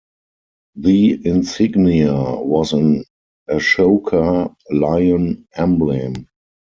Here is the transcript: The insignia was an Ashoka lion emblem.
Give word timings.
The 0.77 1.21
insignia 1.27 2.11
was 2.15 2.73
an 2.73 3.03
Ashoka 3.47 4.51
lion 4.71 5.47
emblem. 5.55 6.27